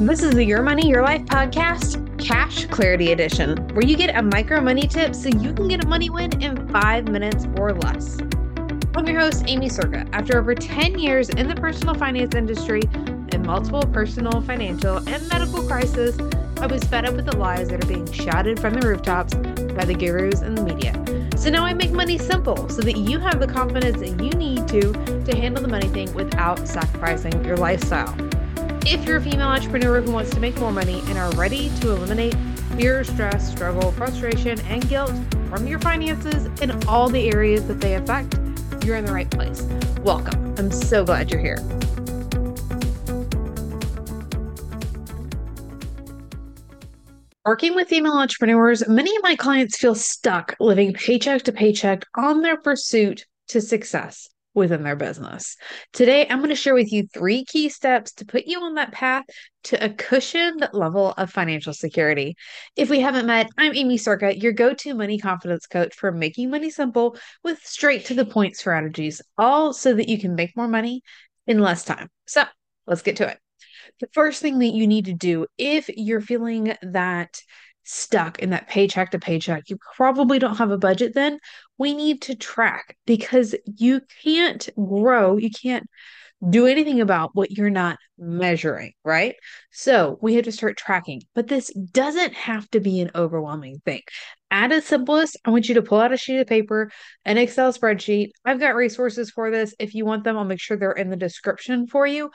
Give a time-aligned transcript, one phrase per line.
[0.00, 4.22] This is the Your Money, Your Life podcast, Cash Clarity Edition, where you get a
[4.22, 8.16] micro money tip so you can get a money win in five minutes or less.
[8.94, 10.08] I'm your host, Aimee Cerka.
[10.12, 15.64] After over 10 years in the personal finance industry and multiple personal, financial, and medical
[15.64, 16.16] crises,
[16.60, 19.84] I was fed up with the lies that are being shouted from the rooftops by
[19.84, 20.94] the gurus and the media.
[21.36, 24.68] So now I make money simple so that you have the confidence that you need
[24.68, 24.92] to
[25.24, 28.16] to handle the money thing without sacrificing your lifestyle.
[28.90, 31.90] If you're a female entrepreneur who wants to make more money and are ready to
[31.90, 32.34] eliminate
[32.78, 35.12] fear, stress, struggle, frustration, and guilt
[35.50, 38.38] from your finances in all the areas that they affect,
[38.82, 39.60] you're in the right place.
[40.00, 40.54] Welcome.
[40.56, 41.58] I'm so glad you're here.
[47.44, 52.40] Working with female entrepreneurs, many of my clients feel stuck living paycheck to paycheck on
[52.40, 55.56] their pursuit to success within their business.
[55.92, 58.92] Today, I'm going to share with you three key steps to put you on that
[58.92, 59.24] path
[59.64, 62.36] to a cushioned level of financial security.
[62.76, 66.50] If we haven't met, I'm Aimee Cerka, your go to money confidence coach for making
[66.50, 70.68] money simple with straight to the point strategies, all so that you can make more
[70.68, 71.02] money
[71.46, 72.08] in less time.
[72.26, 72.44] So
[72.86, 73.38] let's get to it
[74.00, 77.40] the first thing that you need to do if you're feeling that
[77.84, 81.38] stuck in that paycheck to paycheck, you probably don't have a budget then.
[81.78, 85.86] We need to track because you can't grow, you can't
[86.50, 89.34] do anything about what you're not measuring, right?
[89.72, 94.02] So we have to start tracking, but this doesn't have to be an overwhelming thing.
[94.50, 96.90] At its simplest, I want you to pull out a sheet of paper,
[97.24, 98.30] an Excel spreadsheet.
[98.44, 99.74] I've got resources for this.
[99.78, 102.30] If you want them, I'll make sure they're in the description for you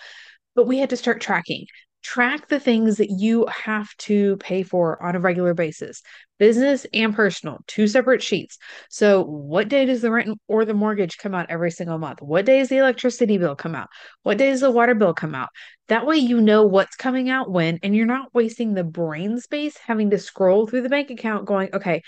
[0.56, 1.66] but we had to start tracking
[2.04, 6.02] track the things that you have to pay for on a regular basis
[6.40, 8.58] business and personal two separate sheets.
[8.90, 12.22] So what day does the rent or the mortgage come out every single month?
[12.22, 13.88] What day does the electricity bill come out?
[14.24, 15.50] What day does the water bill come out?
[15.88, 19.78] That way you know what's coming out when and you're not wasting the brain space
[19.78, 22.02] having to scroll through the bank account going okay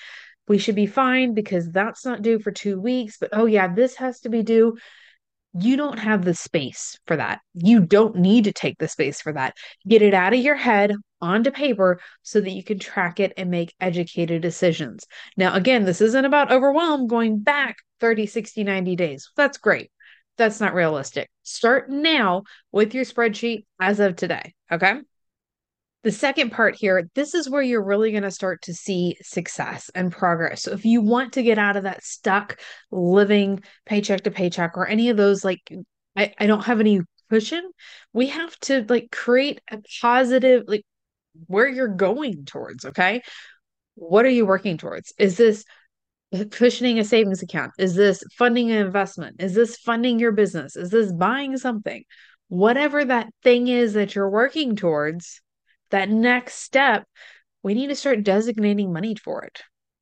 [0.48, 3.96] we should be fine because that's not due for two weeks but oh yeah this
[3.96, 4.78] has to be due
[5.58, 7.40] you don't have the space for that.
[7.54, 9.56] You don't need to take the space for that.
[9.88, 13.50] Get it out of your head onto paper so that you can track it and
[13.50, 15.06] make educated decisions.
[15.38, 19.30] Now, again, this isn't about overwhelm going back 30, 60, 90 days.
[19.38, 19.92] That's great.
[20.38, 21.30] That's not realistic.
[21.44, 24.54] Start now with your spreadsheet as of today.
[24.70, 25.00] Okay.
[26.06, 29.90] The second part here, this is where you're really going to start to see success
[29.96, 30.62] and progress.
[30.62, 32.60] So if you want to get out of that stuck
[32.92, 35.68] living paycheck to paycheck or any of those, like,
[36.16, 37.02] I, I don't have any
[37.32, 37.72] cushion,
[38.14, 40.86] we have to like create a positive, like,
[41.48, 42.86] where you're going towards.
[42.86, 43.24] Okay.
[43.96, 45.12] What are you working towards?
[45.18, 45.66] Is this
[46.52, 47.72] cushioning a savings account?
[47.80, 49.38] Is this funding an investment?
[49.40, 50.76] Is this funding your business?
[50.76, 52.04] Is this buying something?
[52.50, 55.42] Whatever that thing is that you're working towards
[55.96, 57.08] that next step,
[57.64, 59.62] we need to start designating money for it.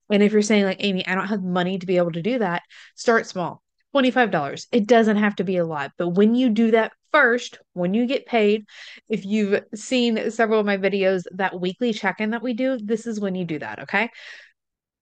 [0.10, 2.40] And if you're saying, like, Aimee, I don't have money to be able to do
[2.40, 2.64] that,
[2.96, 3.62] start small
[3.96, 4.68] $25.
[4.72, 5.92] It doesn't have to be a lot.
[6.00, 8.66] But when you do that first, when you get paid,
[9.08, 13.06] if you've seen several of my videos, that weekly check in that we do, this
[13.06, 13.84] is when you do that.
[13.84, 14.10] Okay.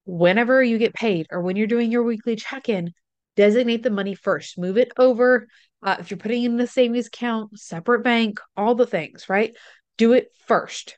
[0.03, 2.91] Whenever you get paid or when you're doing your weekly check in,
[3.37, 5.47] designate the money first, move it over.
[5.81, 9.55] Uh, if you're putting in the savings account, separate bank, all the things, right?
[9.97, 10.97] Do it first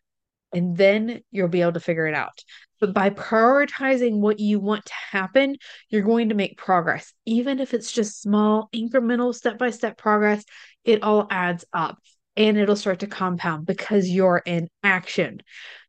[0.54, 2.44] and then you'll be able to figure it out.
[2.80, 5.56] But by prioritizing what you want to happen,
[5.90, 7.12] you're going to make progress.
[7.26, 10.44] Even if it's just small, incremental, step by step progress,
[10.84, 11.98] it all adds up
[12.36, 15.40] and it'll start to compound because you're in action.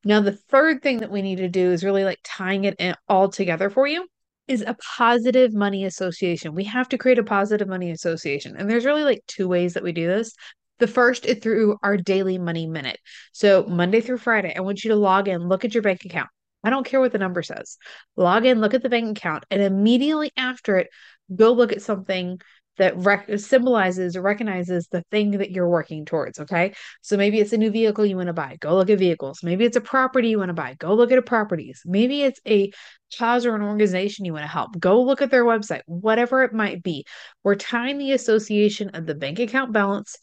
[0.04, 3.28] Now, the third thing that we need to do is really like tying it all
[3.28, 4.06] together for you
[4.46, 6.54] is a positive money association.
[6.54, 8.56] We have to create a positive money association.
[8.56, 10.34] And there's really like two ways that we do this.
[10.78, 12.98] The first is through our daily money minute.
[13.32, 16.28] So, Monday through Friday, I want you to log in, look at your bank account.
[16.64, 17.76] I don't care what the number says.
[18.16, 20.88] Log in, look at the bank account, and immediately after it,
[21.34, 22.40] go look at something
[22.76, 26.40] that rec- symbolizes or recognizes the thing that you're working towards.
[26.40, 26.74] Okay.
[27.02, 28.56] So maybe it's a new vehicle you want to buy.
[28.60, 29.40] Go look at vehicles.
[29.42, 30.74] Maybe it's a property you want to buy.
[30.78, 31.82] Go look at properties.
[31.84, 32.72] Maybe it's a
[33.16, 34.78] cause or an organization you want to help.
[34.78, 37.04] Go look at their website, whatever it might be.
[37.44, 40.16] We're tying the association of the bank account balance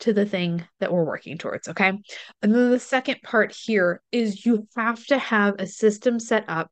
[0.00, 1.68] to the thing that we're working towards.
[1.68, 1.88] Okay.
[1.88, 6.70] And then the second part here is you have to have a system set up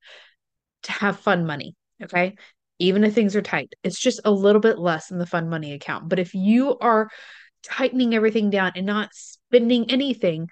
[0.85, 1.75] to have fun money.
[2.03, 2.37] Okay.
[2.79, 5.73] Even if things are tight, it's just a little bit less in the fun money
[5.73, 6.09] account.
[6.09, 7.09] But if you are
[7.65, 10.49] tightening everything down and not spending anything,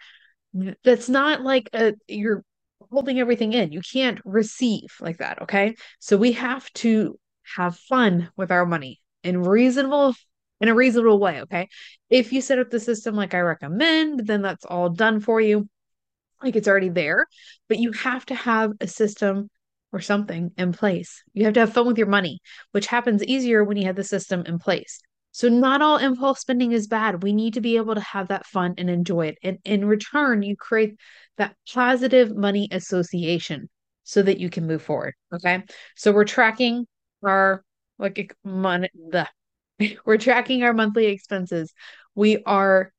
[0.83, 2.43] that's not like a you're
[2.91, 3.73] holding everything in.
[3.73, 5.43] You can't receive like that.
[5.43, 5.77] Okay.
[6.01, 7.19] So we have to
[7.57, 10.15] have fun with our money in reasonable
[10.61, 11.43] in a reasonable way.
[11.43, 11.69] Okay.
[12.11, 15.69] If you set up the system like I recommend, then that's all done for you.
[16.43, 17.27] Like it's already there,
[17.69, 19.49] but you have to have a system
[19.93, 21.23] or something in place.
[21.33, 22.41] You have to have fun with your money,
[22.73, 25.01] which happens easier when you have the system in place.
[25.33, 27.23] So, not all impulse spending is bad.
[27.23, 29.39] We need to be able to have that fun and enjoy it.
[29.43, 30.99] And in return, you create
[31.37, 33.69] that positive money association
[34.03, 35.13] so that you can move forward.
[35.35, 35.63] Okay.
[35.95, 36.87] So, we're tracking
[37.23, 37.63] our
[37.99, 39.29] like money, the
[40.05, 41.73] we're tracking our monthly expenses.
[42.15, 42.93] We are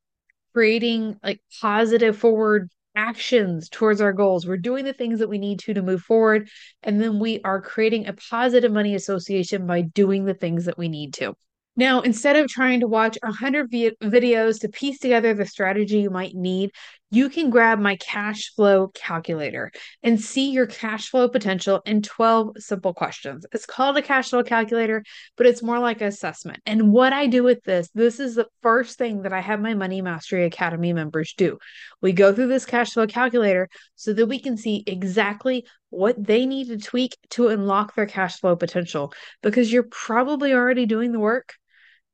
[0.54, 4.48] creating like positive forward actions towards our goals.
[4.48, 6.50] We're doing the things that we need to to move forward.
[6.82, 10.90] And then we are creating a positive money association by doing the things that we
[10.90, 11.36] need to.
[11.76, 16.10] Now, instead of trying to watch 100 vi- videos to piece together the strategy you
[16.10, 16.72] might need,
[17.10, 19.72] you can grab my cash flow calculator
[20.04, 23.46] and see your cash flow potential in 12 simple questions.
[23.54, 25.04] It's called a cash flow calculator,
[25.38, 26.62] but it's more like an assessment.
[26.66, 29.74] And what I do with this, this is the first thing that I have my
[29.74, 31.58] Money Mastery Academy members do.
[32.02, 36.46] We go through this cash flow calculator so that we can see exactly what they
[36.46, 41.20] need to tweak to unlock their cash flow potential because you're probably already doing the
[41.20, 41.54] work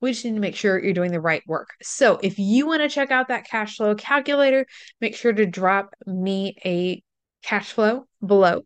[0.04, 1.70] we just need to make sure you're doing the right work.
[1.82, 4.66] So if you want to check out that cash flow calculator,
[5.00, 7.02] make sure to drop me a
[7.42, 8.66] cash flow below.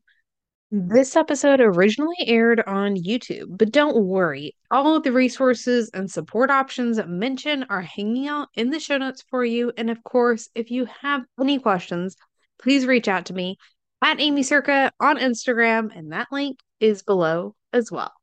[0.72, 6.50] This episode originally aired on YouTube, but don't worry, all of the resources and support
[6.50, 9.72] options mentioned are hanging out in the show notes for you.
[9.78, 12.16] And of course, if you have any questions,
[12.58, 13.58] please reach out to me
[14.02, 18.17] at Aimee Cerka on Instagram, and that link is below as well.